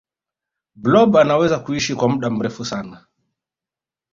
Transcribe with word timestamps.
blob 0.75 1.17
anaweza 1.17 1.59
kuishi 1.59 1.95
kwa 1.95 2.09
muda 2.09 2.29
mrefu 2.29 2.65
sana 2.65 3.07